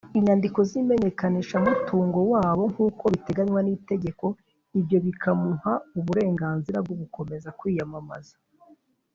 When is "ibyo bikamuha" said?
4.79-5.71